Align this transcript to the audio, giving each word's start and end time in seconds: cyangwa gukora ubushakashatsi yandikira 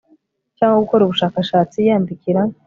cyangwa 0.57 0.81
gukora 0.83 1.01
ubushakashatsi 1.05 1.77
yandikira 1.87 2.41